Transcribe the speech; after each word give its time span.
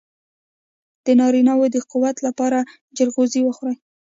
د 1.05 1.07
نارینه 1.19 1.53
وو 1.57 1.67
د 1.75 1.77
قوت 1.91 2.17
لپاره 2.27 2.59
چلغوزي 2.97 3.41
وخورئ 3.43 3.75